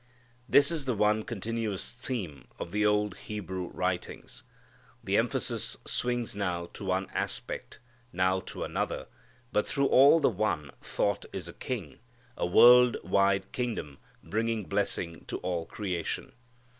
This 0.49 0.71
is 0.71 0.85
the 0.85 0.95
one 0.95 1.21
continuous 1.21 1.91
theme 1.91 2.47
of 2.57 2.71
the 2.71 2.83
old 2.83 3.15
Hebrew 3.17 3.67
writings. 3.67 4.41
The 5.03 5.15
emphasis 5.15 5.77
swings 5.85 6.35
now 6.35 6.65
to 6.73 6.85
one 6.85 7.07
aspect, 7.13 7.77
now 8.11 8.39
to 8.47 8.63
another, 8.63 9.05
but 9.51 9.67
through 9.67 9.85
all 9.89 10.19
the 10.19 10.27
one 10.27 10.71
thought 10.81 11.25
is 11.31 11.47
a 11.47 11.53
king, 11.53 11.99
a 12.35 12.47
world 12.47 12.97
wide 13.03 13.51
kingdom 13.51 13.99
bringing 14.23 14.63
blessing 14.63 15.23
to 15.27 15.37
all 15.41 15.67
creation. 15.67 16.31